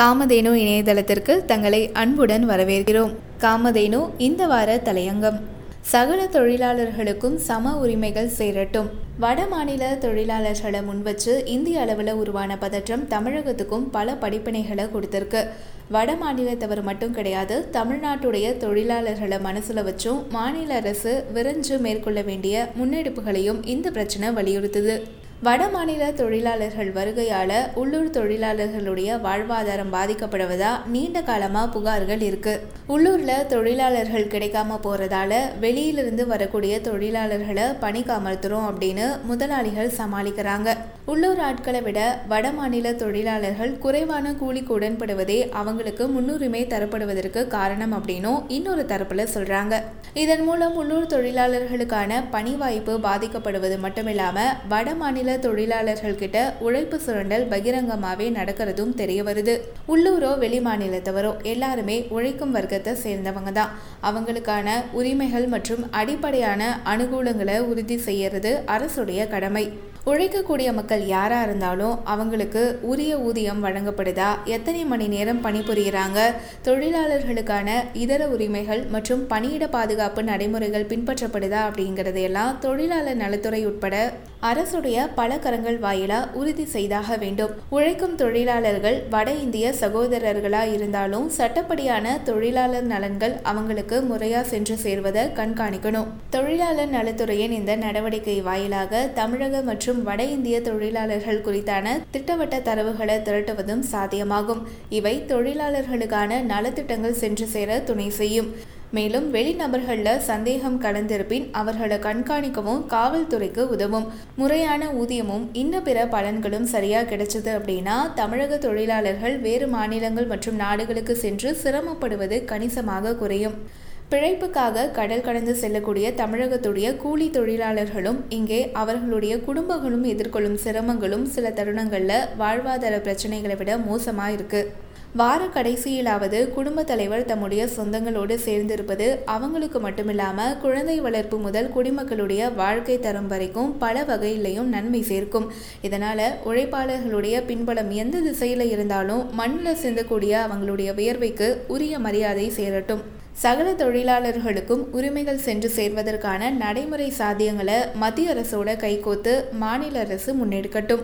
காமதேனு 0.00 0.50
இணையதளத்திற்கு 0.62 1.44
தங்களை 1.44 1.92
அன்புடன் 1.92 2.48
வரவேற்கிறோம். 2.48 3.10
காமதேனு 3.40 4.10
இந்த 4.18 4.46
வார 4.46 4.80
தலையங்கம். 4.84 5.40
சகல 5.80 6.28
தொழிலாளர்களுக்கும் 6.32 7.36
சம 7.36 7.78
உரிமைகள் 7.78 8.28
சேரட்டும். 8.28 8.88
வட 9.18 9.46
மாநில 9.46 9.98
தொழிலாளர்களை 10.00 10.82
முன்வச்சு 10.82 11.46
இந்திய 11.46 11.80
அளவில் 11.80 12.12
உருவான 12.12 12.58
பதற்றம் 12.58 13.08
தமிழகத்துக்கும் 13.10 13.88
பல 13.90 14.16
படிப்பினைகளை 14.20 14.88
கொடுத்துருக்கு. 14.94 15.46
வட 15.88 16.14
மாநிலத்தவர் 16.14 16.82
மட்டும் 16.82 17.12
கிடையாது 17.12 17.68
தமிழ்நாட்டுடைய 17.72 18.56
தொழிலாளர்களை 18.56 19.40
மனசில் 19.40 19.84
வச்சும் 19.84 20.28
மாநில 20.28 20.74
அரசு 20.74 21.24
விரைஞ்சு 21.34 21.78
மேற்கொள்ள 21.78 22.22
வேண்டிய 22.22 22.68
முன்னெடுப்புகளையும் 22.82 23.66
இந்த 23.66 23.90
பிரச்சனை 23.90 24.28
வலியுறுத்துது. 24.28 25.00
வட 25.46 25.68
மாநில 25.68 26.06
தொழிலாளர்கள் 26.12 26.88
வருகையால் 26.92 27.52
உள்ளூர் 27.74 28.08
தொழிலாளர்களுடைய 28.16 29.10
வாழ்வாதாரம் 29.26 29.92
பாதிக்கப்படுவதா 29.92 30.72
நீண்ட 30.94 31.22
காலமாக 31.22 31.70
புகார்கள் 31.76 32.22
இருக்கு. 32.22 32.54
உள்ளூரில் 32.86 33.46
தொழிலாளர்கள் 33.48 34.26
கிடைக்காம 34.26 34.76
போகிறதால 34.84 35.38
வெளியிலிருந்து 35.60 36.26
வரக்கூடிய 36.26 36.80
தொழிலாளர்களை 36.80 37.64
பணிக்கு 37.80 38.12
அமர்த்துறோம் 38.12 38.66
அப்படின்னு 38.70 39.06
முதலாளிகள் 39.22 39.94
சமாளிக்கிறாங்க. 40.00 40.74
உள்ளூர் 41.12 41.40
ஆட்களை 41.40 41.80
விட 41.80 42.00
வட 42.28 42.52
மாநில 42.58 42.92
தொழிலாளர்கள் 42.92 43.72
குறைவான 43.78 44.34
கூலிக்கு 44.34 44.78
உடன்படுவதே 44.78 45.38
அவங்களுக்கு 45.62 46.06
முன்னுரிமை 46.08 46.62
தரப்படுவதற்கு 46.66 47.46
காரணம் 47.56 47.96
அப்படின்னும் 47.98 48.44
இன்னொரு 48.48 48.84
தரப்புல 48.92 49.26
சொல்றாங்க. 49.34 49.74
இதன் 50.14 50.44
மூலம் 50.44 50.74
உள்ளூர் 50.74 51.10
தொழிலாளர்களுக்கான 51.16 52.22
பணி 52.30 52.54
வாய்ப்பு 52.54 52.98
பாதிக்கப்படுவது 53.08 53.78
மட்டுமில்லாம 53.86 54.38
வடமாநில 54.70 55.28
மாநில 55.30 55.48
தொழிலாளர்கள்கிட்ட 55.48 56.38
உழைப்பு 56.66 56.96
சுரண்டல் 57.04 57.44
பகிரங்கமாகவே 57.50 58.26
நடக்கிறதும் 58.38 58.94
தெரிய 59.00 59.20
வருது. 59.22 59.54
உள்ளூரோ 59.92 60.30
வெளி 60.42 60.58
மாநிலத்தவரோ 60.60 61.30
எல்லாருமே 61.52 61.96
உழைக்கும் 62.16 62.54
வர்க்கத்தை 62.56 62.94
சேர்ந்தவங்க 63.04 63.52
தான். 63.58 63.74
அவங்களுக்கான 64.08 64.74
உரிமைகள் 65.00 65.46
மற்றும் 65.54 65.84
அடிப்படையான 66.00 66.62
அனுகூலங்களை 66.94 67.56
உறுதி 67.70 67.98
செய்யறது 68.08 68.52
அரசுடைய 68.76 69.28
கடமை. 69.34 69.64
உழைக்கக்கூடிய 70.04 70.72
மக்கள் 70.72 71.06
யாராக 71.06 71.44
இருந்தாலும் 71.44 72.04
அவங்களுக்கு 72.04 72.78
உரிய 72.82 73.18
ஊதியம் 73.18 73.64
வழங்கப்படுதா? 73.64 74.28
எத்தனை 74.44 74.84
மணி 74.84 75.06
நேரம் 75.08 75.44
பணிபுரிகிறாங்க? 75.44 76.18
தொழிலாளர்களுக்கான 76.64 77.70
இதர 77.92 78.28
உரிமைகள் 78.28 78.82
மற்றும் 78.84 79.26
பணியிட 79.26 79.68
பாதுகாப்பு 79.68 80.22
நடைமுறைகள் 80.22 80.86
பின்பற்றப்படுதா 80.92 81.60
அப்படிங்கறதையெல்லாம் 81.68 82.58
தொழிலாளர் 82.58 83.16
நலத்துறை 83.16 83.66
உட்பட 83.66 84.12
அரசுடைய 84.42 85.08
பல 85.14 85.38
கரங்கள் 85.38 85.78
வாயிலாக 85.78 86.30
உறுதி 86.32 86.64
செய்தாக 86.64 87.16
வேண்டும். 87.16 87.50
உழைக்கும் 87.68 88.16
தொழிலாளர்கள் 88.16 89.02
வட 89.10 89.30
இந்திய 89.32 89.72
சகோதரர்களாக 89.72 90.72
இருந்தாலும் 90.72 91.30
சட்டப்படியான 91.38 92.22
தொழிலாளர் 92.22 92.86
நலன்கள் 92.86 93.36
அவங்களுக்கு 93.42 94.00
முறையாக 94.00 94.48
சென்று 94.48 94.78
சேர்வதை 94.82 95.26
கண்காணிக்கணும். 95.40 96.08
தொழிலாளர் 96.30 96.88
நலத்துறையின் 96.88 97.50
இந்த 97.50 97.76
நடவடிக்கை 97.76 98.40
வாயிலாக 98.40 99.10
தமிழக 99.14 99.62
மற்றும் 99.62 99.88
வட 99.98 100.22
இந்திய 100.24 100.60
தொழிலாளர்கள் 100.60 101.42
குறித்தான 101.42 101.86
திட்டவட்ட 102.10 102.58
தரவுகளை 102.58 103.16
திரட்டுவதும் 103.28 103.84
சாத்தியமாகும். 103.92 104.60
இவை 104.88 105.24
தொழிலாளர்களுக்கான 105.28 106.40
நலத்திட்டங்கள் 106.52 107.20
சென்று 107.22 107.46
சேர 107.46 107.78
துணை 107.80 108.10
செய்யும். 108.10 108.50
மேலும் 108.92 109.34
வெளிநபர்களில் 109.34 110.18
சந்தேகம் 110.18 110.82
கலந்திருப்பின் 110.82 111.50
அவர்களை 111.52 111.98
கண்காணிக்கவும் 111.98 112.80
காவல்துறைக்கு 112.94 113.66
உதவும். 113.66 114.06
முறையான 114.36 114.88
ஊதியமும் 114.90 115.48
இன்ன 115.52 115.80
பிற 115.80 116.06
பலன்களும் 116.06 116.70
சரியாக 116.74 117.16
கிடைச்சது 117.16 117.50
அப்படின்னா 117.58 118.14
தமிழக 118.14 118.56
தொழிலாளர்கள் 118.56 119.38
வேறு 119.38 119.66
மாநிலங்கள் 119.66 120.26
மற்றும் 120.26 120.56
நாடுகளுக்கு 120.56 121.16
சென்று 121.16 121.56
சிரமப்படுவது 121.62 122.44
கணிசமாக 122.44 123.14
குறையும். 123.14 123.88
பிழைப்புக்காக 124.12 124.84
கடல் 124.94 125.24
கடந்து 125.26 125.52
செல்லக்கூடிய 125.58 126.06
தமிழகத்துடைய 126.20 126.86
கூலி 127.02 127.26
தொழிலாளர்களும் 127.36 128.18
இங்கே 128.36 128.58
அவர்களுடைய 128.80 129.34
குடும்பங்களும் 129.44 130.06
எதிர்கொள்ளும் 130.12 130.56
சிரமங்களும் 130.62 131.26
சில 131.34 131.50
தருணங்களில் 131.58 132.26
வாழ்வாதார 132.40 132.96
பிரச்சனைகளை 133.04 133.56
விட 133.60 133.76
மோசமாக 133.84 134.34
இருக்குது 134.36 134.72
வார 135.20 135.46
கடைசியிலாவது 135.54 136.40
குடும்ப 136.56 136.84
தலைவர் 136.90 137.28
தம்முடைய 137.30 137.62
சொந்தங்களோடு 137.76 138.34
சேர்ந்திருப்பது 138.46 139.06
அவங்களுக்கு 139.34 139.78
மட்டுமில்லாமல் 139.86 140.58
குழந்தை 140.64 140.98
வளர்ப்பு 141.06 141.38
முதல் 141.46 141.70
குடிமக்களுடைய 141.76 142.52
வாழ்க்கை 142.54 142.98
தரம் 143.06 143.30
வரைக்கும் 143.34 143.72
பல 143.78 144.04
வகையிலையும் 144.10 144.72
நன்மை 144.74 145.04
சேர்க்கும். 145.12 145.48
இதனால் 145.88 146.26
உழைப்பாளர்களுடைய 146.50 147.38
பின்பலம் 147.50 147.90
எந்த 148.04 148.26
திசையில் 148.28 148.66
இருந்தாலும் 148.74 149.24
மண்ணில் 149.40 149.82
சிந்தக்கூடிய 149.86 150.34
அவங்களுடைய 150.46 150.92
வியர்வைக்கு 151.00 151.50
உரிய 151.76 151.98
மரியாதை 152.08 152.48
சேரட்டும். 152.60 153.04
சகல 153.32 153.72
தொழிலாளர்களுக்கும் 153.72 154.84
உரிமைகள் 154.92 155.36
சென்று 155.36 155.68
சேர்வதற்கான 155.68 156.50
நடைமுறை 156.50 157.12
சாத்தியங்களை 157.18 157.94
மத்திய 157.94 158.34
அரசோட 158.34 158.74
கைகோத்து 158.76 159.44
மாநில 159.52 159.98
அரசு 159.98 160.34
முன்னெடுக்கட்டும். 160.34 161.00